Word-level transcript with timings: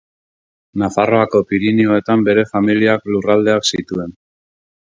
Nafarroako 0.83 1.41
Pirinioetan 1.51 2.25
bere 2.29 2.47
familiak 2.55 3.07
lurraldeak 3.17 3.71
zituen. 3.73 4.21